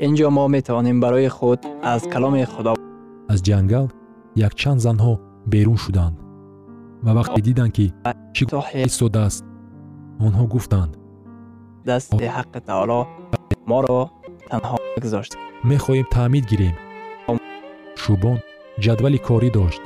инҷо 0.06 0.30
мо 0.38 0.48
метавонем 0.56 0.98
барои 1.04 1.30
худ 1.38 1.60
аз 1.94 2.02
каломи 2.14 2.46
худо 2.54 2.74
аз 3.34 3.40
ҷангал 3.48 3.88
якчанд 4.48 4.80
занҳо 4.88 5.14
берун 5.54 5.78
шуданд 5.86 6.16
ва 7.06 7.12
вақте 7.20 7.40
диданд 7.48 7.72
ки 7.78 7.86
чӣ 8.36 8.44
соҳи 8.54 8.80
истодааст 8.90 9.44
онҳо 10.26 10.44
гуфтанд 10.54 10.92
дасти 11.90 12.26
ҳаққи 12.38 12.60
таоло 12.70 13.00
моро 13.72 14.00
танҳо 14.52 14.76
гузошт 15.04 15.34
мехоҳем 15.72 16.08
таъмид 16.16 16.46
гирем 16.52 16.76
шӯбон 18.02 18.40
ҷадвали 18.84 19.20
корӣ 19.28 19.50
дошт 19.58 19.82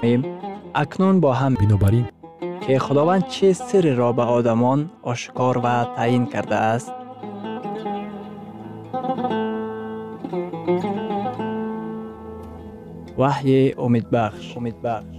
акнун 0.83 1.15
бо 1.23 1.29
ҳам 1.39 1.53
бинобар 1.61 1.93
ин 1.99 2.05
ки 2.63 2.73
худованд 2.85 3.25
чӣ 3.33 3.49
сирреро 3.67 4.09
ба 4.17 4.25
одамон 4.37 4.79
ошкор 5.11 5.55
ва 5.65 5.75
таъин 5.95 6.23
кардааст 6.33 6.91
ваҳйи 13.21 13.61
умедбахш 13.85 14.45
умедбахш 14.59 15.17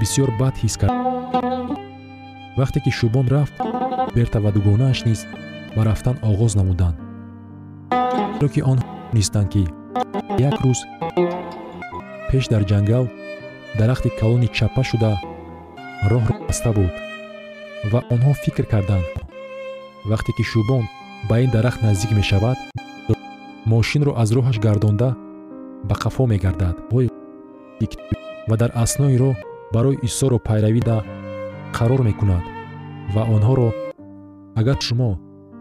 бисьёр 0.00 0.30
бад 0.40 0.54
ҳис 0.62 0.74
кард 0.80 0.96
вақте 2.58 2.78
ки 2.84 2.90
шӯбон 2.98 3.26
рафт 3.34 3.56
берта 4.16 4.38
ва 4.44 4.50
дугонааш 4.56 4.98
низ 5.08 5.20
ба 5.74 5.82
рафтан 5.88 6.16
оғоз 6.30 6.52
намуданд 6.60 7.05
зеро 8.36 8.48
ки 8.54 8.60
онҳо 8.72 8.84
донистанд 9.10 9.48
ки 9.52 9.62
як 10.48 10.56
рӯз 10.64 10.80
пеш 12.28 12.44
дар 12.52 12.62
ҷангал 12.70 13.04
дарахти 13.78 14.10
калони 14.20 14.48
чаппа 14.56 14.82
шуда 14.90 15.12
роҳро 16.10 16.34
баста 16.48 16.70
буд 16.76 16.94
ва 17.92 18.00
онҳо 18.14 18.32
фикр 18.44 18.64
карданд. 18.72 19.06
Вақте 20.10 20.30
ки 20.36 20.44
шӯбон 20.50 20.84
ба 21.28 21.36
ин 21.44 21.50
дарахт 21.56 21.80
наздик 21.86 22.10
мешавад 22.20 22.58
мошинро 23.72 24.12
аз 24.22 24.28
роҳаш 24.36 24.56
гардонда 24.66 25.08
ба 25.88 25.94
қафо 26.02 26.22
мегардад. 26.32 26.76
Ва 28.48 28.54
дар 28.60 28.70
аснои 28.84 29.16
роҳ 29.22 29.36
барои 29.74 30.00
исоро 30.08 30.38
пайравида 30.48 30.96
қарор 31.76 32.00
мекунад 32.08 32.44
ва 33.14 33.22
онҳоро 33.34 33.68
агар 34.60 34.78
шумо 34.86 35.10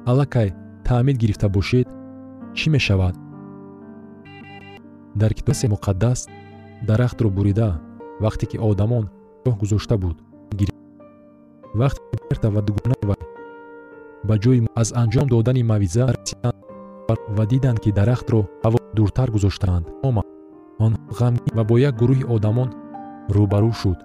аллакай 0.09 0.47
таъмид 0.87 1.17
гирифта 1.21 1.47
бошед 1.57 1.87
чӣ 2.57 2.67
мешавад? 2.75 3.15
Дар 5.21 5.31
китоби 5.37 5.67
муқаддас 5.73 6.19
дарахтро 6.87 7.29
бурида 7.29 7.69
вақте 8.23 8.45
ки 8.51 8.57
одамон 8.69 9.05
роҳ 9.45 9.55
гузошта 9.61 9.95
буд 9.97 10.17
вақте 11.81 12.01
берта 12.29 12.47
ва 12.55 12.61
дугонаи 12.67 13.05
вай 13.09 13.21
ба 14.27 14.35
ҷои 14.43 14.59
аз 14.81 14.89
анҷом 15.01 15.27
додани 15.33 15.63
мавъиза 15.71 16.03
расиданд 16.15 16.57
ва 17.37 17.43
диданд 17.51 17.79
ки 17.83 17.89
дарахтро 17.99 18.39
ҳаво 18.63 18.77
дуртар 18.97 19.29
гузоштаанд. 19.35 19.85
Омад 20.07 20.25
онҳо 20.85 20.99
ғамгин 21.19 21.53
ва 21.57 21.63
бо 21.69 21.75
як 21.89 21.93
гурӯҳи 22.01 22.25
одамон 22.35 22.69
рӯбарӯ 23.35 23.71
шуд. 23.81 23.99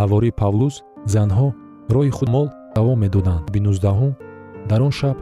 Ҳавории 0.00 0.36
павлус 0.42 0.74
занҳо 1.14 1.48
роҳи 1.94 2.12
худ 2.16 2.28
мол 2.36 2.46
давом 2.76 2.98
медоданд. 3.04 3.44
Би 3.52 3.58
нуздаҳум 3.66 4.12
дар 4.70 4.80
он 4.86 4.92
шаб 5.00 5.16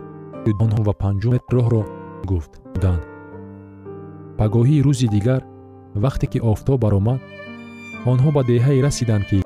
онҳо 0.65 0.81
ва 0.89 0.95
панҷум 1.03 1.35
роҳро 1.55 1.83
гуфт 2.31 2.53
буданд. 2.75 3.03
Пагоҳии 4.39 4.85
рӯзи 4.87 5.09
дигар 5.17 5.43
вақте 6.05 6.27
ки 6.33 6.39
офтоб 6.53 6.79
баромад 6.85 7.21
онҳо 8.13 8.29
ба 8.37 8.43
деҳае 8.51 8.83
расиданд 8.87 9.25
ки 9.31 9.39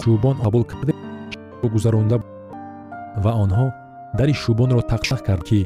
шӯбон 0.00 0.36
қабул 0.44 0.64
карда 0.70 0.92
гузаронда 1.74 2.16
ва 3.24 3.32
онҳо 3.44 3.66
дари 4.18 4.34
шӯбонро 4.42 4.82
тақшақ 4.92 5.20
кард 5.28 5.42
ки 5.48 5.60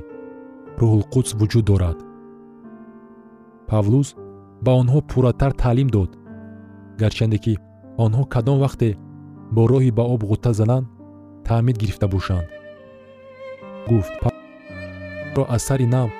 рӯҳулқудс 0.80 1.30
вуҷуд 1.38 1.64
дорад. 1.70 1.98
Павлус 3.70 4.08
ба 4.64 4.72
онҳо 4.80 4.98
пурратар 5.10 5.52
таълим 5.62 5.88
дод 5.96 6.10
гарчанде 7.00 7.38
ки 7.44 7.54
онҳо 8.04 8.22
кадом 8.34 8.58
вақте 8.64 8.88
бо 9.54 9.62
роҳи 9.72 9.90
ба 9.98 10.04
об 10.14 10.22
ғутта 10.30 10.50
зананд 10.60 10.86
таъмид 11.46 11.76
гирифта 11.82 12.06
бошанд. 12.14 12.46
Гуфт 13.88 14.37
ро 15.36 15.46
аз 15.54 15.62
сари 15.62 15.86
нав 15.86 16.10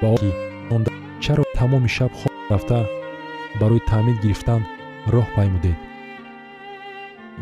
ба 0.00 0.06
об 0.14 0.22
монда 0.70 0.90
чаро 1.20 1.44
тамоми 1.54 1.88
шаб 1.88 2.12
хоб 2.20 2.32
рафта 2.50 2.78
барои 3.60 3.80
таъмид 3.90 4.20
гирифтан 4.22 4.62
роҳ 5.12 5.26
паймудед. 5.36 5.78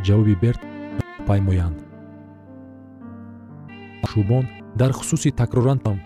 Ҷавоби 0.06 0.34
берт 0.42 0.60
паймоянд. 1.26 1.78
Шӯбон 4.10 4.44
дар 4.80 4.90
хусуси 4.92 5.30
такрорандам 5.40 5.98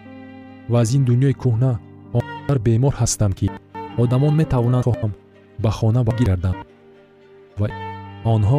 ва 0.70 0.80
аз 0.80 0.90
ин 0.96 1.02
дунёи 1.08 1.34
кӯҳна 1.42 1.72
онқадар 2.18 2.58
бемор 2.66 2.94
ҳастам 3.00 3.32
ки 3.38 3.46
одамон 4.02 4.34
метавонанд 4.40 4.84
хоҳам 4.88 5.12
ба 5.62 5.70
хона 5.78 6.00
баргарданд 6.08 6.58
ва 7.60 7.66
онҳо 8.34 8.58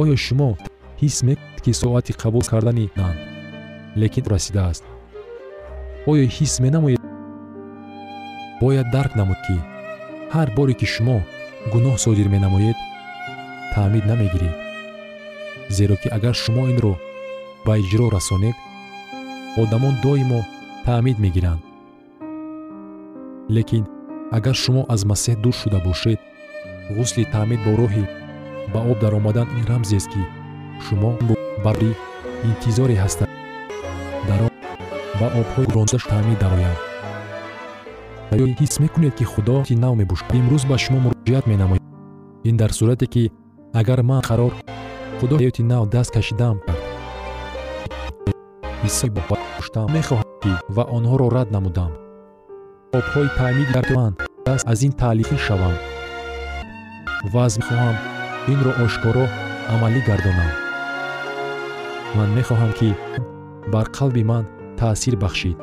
оё 0.00 0.16
шумо 0.26 0.50
ҳис 1.00 1.16
мекунед 1.26 1.58
ки 1.64 1.72
соати 1.80 2.12
қабул 2.22 2.44
кардани 2.52 2.86
нанд 2.98 3.18
лекин 4.00 4.24
расидааст 4.34 4.84
оё 6.10 6.24
ҳис 6.36 6.54
менамоед. 6.64 7.02
Бояд 8.60 8.86
дарк 8.94 9.12
намуд 9.20 9.40
ки 9.46 9.56
ҳар 10.34 10.48
боре 10.56 10.74
ки 10.80 10.86
шумо 10.94 11.18
гуноҳ 11.72 11.96
содир 12.04 12.28
менамоед 12.34 12.78
таъмид 13.74 14.04
намегиред. 14.10 14.56
Зеро 15.76 15.96
ки 16.02 16.08
агар 16.16 16.34
шумо 16.44 16.62
инро 16.72 16.94
ба 17.66 17.72
иҷро 17.82 18.06
расонед 18.16 18.56
одамон 19.62 19.94
доимо 20.04 20.40
таъмид 20.86 21.18
мегиранд. 21.24 21.62
Лекин 23.56 23.84
агар 24.38 24.56
шумо 24.62 24.82
аз 24.94 25.00
масеҳ 25.10 25.36
дур 25.44 25.54
шуда 25.60 25.78
бошед 25.86 26.20
ғусли 26.96 27.24
таъмид 27.34 27.60
бо 27.66 27.72
роҳи 27.80 28.04
ба 28.72 28.80
об 28.90 28.98
даромадан 29.02 29.48
ин 29.58 29.64
рамзест 29.70 30.08
ки 30.12 30.22
шумо 30.84 31.10
бари 31.64 31.90
интизоре 32.48 32.96
ҳастад 33.04 33.25
ба 35.20 35.26
обҳои 35.40 35.66
ронзаш 35.74 36.02
таъмид 36.10 36.38
дарояд 36.44 36.78
ё 38.42 38.46
ҳис 38.60 38.74
мекунед 38.84 39.14
ки 39.18 39.24
худо 39.32 39.56
нав 39.84 39.94
мебошад 40.00 40.34
имрӯз 40.40 40.62
ба 40.70 40.76
шумо 40.84 40.98
муроҷиат 41.04 41.44
менамояд. 41.52 41.84
Ин 42.48 42.56
дар 42.56 42.72
сурате 42.78 43.06
ки 43.14 43.22
агар 43.80 44.00
ман 44.10 44.22
қарор 44.28 44.52
худо 45.20 45.34
ҳаёти 45.40 45.62
нав 45.72 45.82
даст 45.94 46.10
кашидам 46.16 46.56
кард 46.66 46.82
ҳисои 48.82 49.10
боштам 49.16 49.86
мехоҳам 49.96 50.28
ки 50.42 50.52
ва 50.76 50.84
онҳоро 50.96 51.26
рад 51.36 51.48
намудам. 51.56 51.92
Обҳои 52.98 53.28
таъмиди 53.38 53.72
дар 53.76 53.86
ман 53.96 54.12
даст 54.46 54.64
аз 54.72 54.80
ин 54.86 54.92
таълифӣ 55.00 55.36
шавам. 55.46 55.74
Ва 57.32 57.40
аз 57.46 57.54
мехоҳам 57.60 57.96
инро 58.52 58.72
ошкоро 58.84 59.24
амалӣ 59.72 60.00
гардонам. 60.08 60.50
Ман 62.16 62.28
мехоҳам 62.38 62.72
ки 62.78 62.88
бар 63.72 63.86
қалби 63.96 64.24
ман 64.30 64.44
таъсир 64.78 65.14
бахшид. 65.22 65.58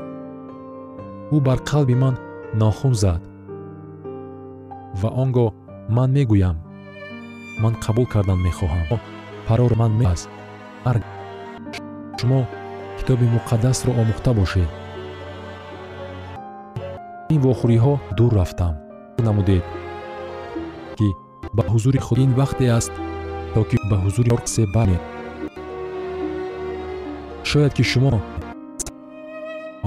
Ӯ 1.36 1.38
бар 1.48 1.60
қалби 1.70 1.96
ман 2.04 2.16
нохун 2.62 2.94
зад. 3.04 3.22
Ва 5.02 5.10
он 5.22 5.30
гоҳ 5.38 5.50
ман 5.96 6.10
мегӯям. 6.18 6.58
Ман 7.62 7.74
қабул 7.84 8.06
кардан 8.14 8.40
мехоҳам. 8.48 8.86
Парор 9.48 9.74
ман 9.82 9.92
аст. 10.14 10.30
Ар 10.90 10.98
шумо 12.20 12.42
китоби 12.98 13.26
муқаддасро 13.36 13.92
омӯхта 14.02 14.32
бошед. 14.40 14.70
Ин 17.34 17.40
вохӯриҳо 17.46 17.94
дур 18.18 18.32
рафтам. 18.40 18.74
Намудед 19.28 19.64
ки 20.98 21.08
ба 21.56 21.64
ҳузури 21.72 22.00
худ 22.06 22.20
ин 22.26 22.32
вақте 22.42 22.66
аст 22.78 22.94
то 23.54 23.62
ки 23.70 23.78
ба 23.90 23.96
ҳузури 24.04 24.32
се 24.54 24.64
бармед 24.76 25.04
шояд 27.50 27.74
ки 27.78 27.84
шумо 27.92 28.22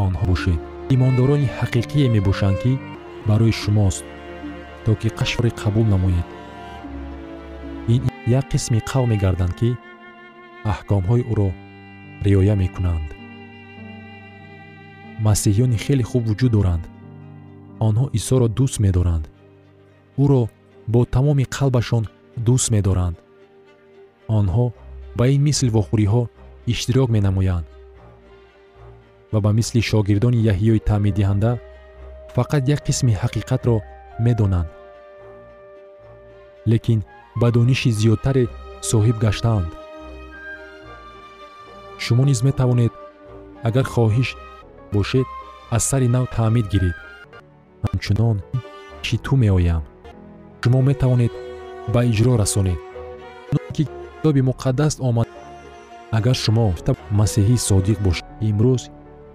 онҳо 0.04 0.24
бошед. 0.30 0.60
Имондорони 0.94 1.52
ҳақиқие 1.58 2.08
мебошанд 2.16 2.56
ки 2.62 2.72
барои 3.28 3.52
шумост 3.62 4.04
то 4.84 4.90
ки 5.00 5.08
қашваре 5.18 5.50
қабул 5.62 5.86
намоед. 5.94 6.26
Ин 7.94 8.02
як 8.38 8.44
қисми 8.52 8.80
қавм 8.90 9.08
мегарданд 9.12 9.54
ки 9.60 9.70
аҳкомҳои 10.72 11.26
ӯро 11.32 11.48
риоя 12.26 12.54
мекунанд. 12.62 13.08
Масеҳиёни 15.26 15.78
хеле 15.84 16.04
хуб 16.10 16.22
вуҷуд 16.28 16.52
доранд. 16.56 16.84
Онҳо 17.86 18.04
исоро 18.18 18.46
дӯст 18.58 18.76
медоранд. 18.84 19.24
Ӯро 20.22 20.42
бо 20.92 21.00
тамоми 21.14 21.44
қалбашон 21.56 22.04
дӯст 22.46 22.68
медоранд. 22.74 23.16
Онҳо 24.38 24.66
ба 25.18 25.24
ин 25.34 25.40
мисли 25.48 25.70
вохӯриҳо 25.76 26.22
иштирок 26.72 27.08
менамоянд 27.16 27.66
ва 29.36 29.40
ба 29.44 29.52
мисли 29.52 29.80
шогирдони 29.90 30.44
яҳиёи 30.52 30.80
таъминдиҳанда 30.88 31.52
фақат 32.36 32.62
як 32.74 32.80
қисми 32.88 33.12
ҳақиқатро 33.22 33.76
медонанд. 34.24 34.68
Лекин 36.70 37.00
ба 37.40 37.48
дониши 37.56 37.90
зиёдтаре 38.00 38.44
соҳиб 38.90 39.16
гаштаанд. 39.24 39.70
Шумо 42.04 42.24
низ 42.30 42.40
метавонед 42.48 42.92
агар 43.68 43.86
хоҳиш 43.94 44.28
бошед 44.94 45.28
аз 45.76 45.82
сари 45.90 46.08
нав 46.14 46.24
таъмид 46.36 46.66
гиред. 46.72 46.96
Ҳамчунон 47.84 48.36
ши 49.06 49.16
ту 49.24 49.32
меоям? 49.42 49.82
Шумо 50.62 50.80
метавонед 50.90 51.32
ба 51.92 52.00
иҷро 52.10 52.32
расонед. 52.42 52.80
Ки 53.74 53.84
китоби 53.84 54.42
муқаддас 54.50 54.94
омад 55.08 55.28
агар 56.18 56.36
шумо 56.44 56.66
масеҳӣ 57.20 57.56
содиқ 57.68 57.98
бошед 58.06 58.26
имрӯз 58.50 58.82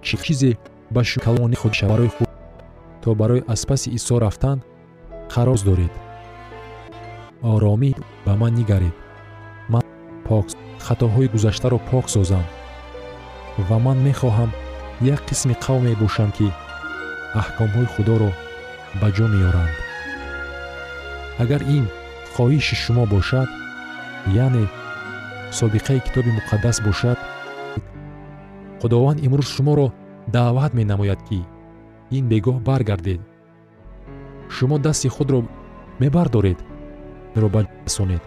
чӣ 0.06 0.16
чизе 0.24 0.50
ба 0.94 1.02
калони 1.24 1.56
худ 1.60 1.72
барои 1.90 2.10
худ 2.16 2.28
то 3.02 3.08
барои 3.20 3.42
аз 3.52 3.62
паси 3.66 3.88
исо 3.98 4.14
рафтан 4.20 4.58
қароз 5.34 5.60
доред. 5.68 5.92
Оромӣ 7.42 7.90
ба 8.26 8.32
ман 8.40 8.52
нигаред. 8.58 8.94
Ман 9.72 9.82
пок 10.26 10.46
хатоҳои 10.86 11.28
гузаштаро 11.34 11.78
пок 11.90 12.06
созам 12.14 12.44
ва 13.68 13.78
ман 13.78 13.98
мехоҳам 14.08 14.50
як 15.14 15.20
қисми 15.28 15.54
қавме 15.64 15.92
бошам 16.02 16.30
ки 16.36 16.46
аҳкомҳои 17.40 17.90
худоро 17.94 18.30
ба 19.00 19.08
ҷо 19.16 19.26
меоранд 19.34 19.74
агар 21.42 21.62
ин 21.76 21.84
хоҳиши 22.34 22.76
шумо 22.82 23.04
бошад 23.14 23.48
яъне 24.44 24.64
собиқаи 25.58 26.04
китоби 26.06 26.30
муқаддас 26.38 26.76
бошад 26.88 27.18
худованд 28.82 29.18
имрӯз 29.26 29.48
шуморо 29.56 29.86
даъват 30.34 30.72
менамояд 30.78 31.20
ки 31.28 31.38
ин 32.16 32.24
бегоҳ 32.32 32.56
баргардед. 32.68 33.20
Шумо 34.54 34.76
дасти 34.78 35.08
худро 35.16 35.38
мебардоред 36.00 36.58
ро 37.42 37.48
ба 37.54 37.60
расонед 37.86 38.22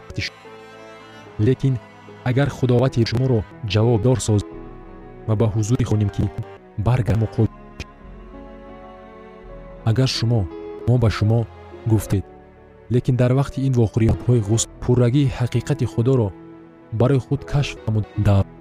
лекин 1.39 1.75
агар 2.29 2.49
худовати 2.49 3.05
шуморо 3.11 3.39
ҷавобдор 3.73 4.17
соз 4.27 4.41
ва 5.27 5.35
ба 5.35 5.47
ҳузури 5.55 5.83
хонем 5.89 6.09
ки 6.15 6.23
баргамуқол 6.87 7.47
агар 9.89 10.09
шумо 10.17 10.41
мо 10.87 10.95
ба 11.03 11.09
шумо 11.17 11.39
гуфтед. 11.91 12.25
Лекин 12.93 13.15
дар 13.21 13.31
вақти 13.39 13.59
ин 13.67 13.73
воқеиҳои 13.81 14.45
ғусл 14.49 14.69
пуррагии 14.81 15.31
ҳақиқати 15.39 15.85
худоро 15.93 16.27
барои 16.99 17.19
худ 17.25 17.41
кашф 17.51 17.77
намуд. 17.85 18.05
Даъват 18.27 18.54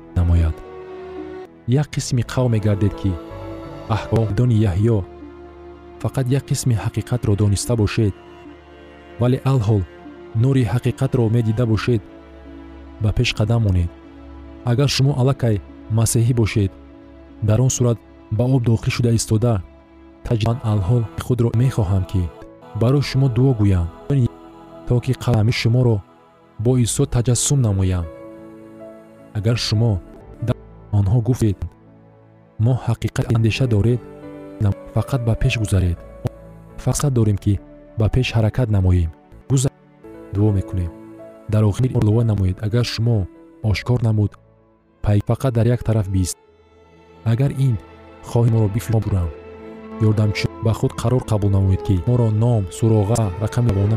як 1.67 1.89
қисми 1.89 2.23
қавм 2.23 2.51
мегардед 2.53 2.95
ки 3.01 3.13
аҳкомдони 3.89 4.57
яҳьё 4.71 5.05
фақат 6.03 6.27
як 6.29 6.45
қисми 6.51 6.75
ҳақиқатро 6.85 7.37
дониста 7.37 7.77
бошед. 7.77 8.15
Вале 9.21 9.41
алҳол 9.45 9.83
нури 10.35 10.65
ҳақиқатро 10.73 11.31
медида 11.31 11.67
бошед 11.67 12.03
ба 13.01 13.13
пеш 13.13 13.35
қадам 13.35 13.63
монед. 13.63 13.91
Агар 14.65 14.89
шумо 14.89 15.13
аллакай 15.21 15.61
масеҳӣ 15.91 16.35
бошед 16.35 16.73
дар 17.43 17.61
он 17.61 17.71
сурат 17.71 17.99
ба 18.31 18.45
об 18.45 18.63
дохил 18.63 18.93
шуда 18.93 19.11
истода 19.13 19.63
таҷман 20.25 20.59
алҳол 20.73 21.05
худро 21.25 21.51
мехоҳам 21.55 22.05
ки 22.11 22.23
барои 22.81 23.03
шумо 23.11 23.29
дуо 23.29 23.53
гӯям. 23.61 23.87
То 24.89 25.01
ки 25.01 25.13
қалами 25.13 25.53
шуморо 25.61 25.97
бо 26.59 26.77
исо 26.85 27.05
таҷассум 27.07 27.61
намоям. 27.61 28.05
Агар 29.39 29.57
шумо 29.57 30.01
онҳо 30.99 31.19
гуфтед 31.29 31.59
мо 32.65 32.73
ҳақиқат 32.87 33.27
андеша 33.37 33.67
доред 33.67 34.01
фақат 34.95 35.25
ба 35.25 35.35
пеш 35.35 35.59
гузаред. 35.59 35.99
Фақсад 36.85 37.11
дорем 37.11 37.37
ки 37.37 37.61
ба 37.99 38.09
пеш 38.09 38.33
ҳаракат 38.35 38.69
намоем. 38.71 39.11
Гузар 39.51 39.73
дуо 40.35 40.51
мекунем. 40.53 40.91
Дар 41.49 41.63
охир 41.65 41.87
илова 41.87 42.25
намоед. 42.25 42.57
Агар 42.63 42.85
шумо 42.85 43.27
ошкор 43.63 44.03
намуд 44.03 44.33
пай 45.03 45.21
фақат 45.29 45.53
дар 45.53 45.67
як 45.67 45.83
тараф 45.85 46.09
бист. 46.09 46.37
Агар 47.25 47.51
ин 47.67 47.77
хоҳи 48.31 48.51
моро 48.51 48.69
бифурам 48.75 49.29
ёрдамчӣ 50.09 50.47
ба 50.65 50.73
худ 50.79 50.93
қарор 51.01 51.23
қабул 51.31 51.51
намоед 51.51 51.83
ки 51.87 52.03
моро 52.07 52.31
ном 52.31 52.63
суроға 52.77 53.31
рақами 53.43 53.71
равона 53.77 53.97